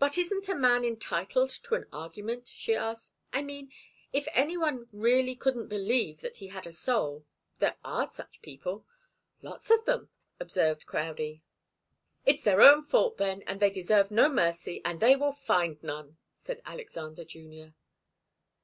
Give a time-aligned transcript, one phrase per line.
[0.00, 3.12] "But isn't a man entitled to an argument?" she asked.
[3.32, 3.70] "I mean
[4.12, 7.24] if any one really couldn't believe that he had a soul
[7.60, 8.84] there are such people"
[9.48, 11.44] "Lots of them," observed Crowdie.
[12.26, 16.18] "It's their own fault, then, and they deserve no mercy and they will find none,"
[16.34, 17.74] said Alexander Junior.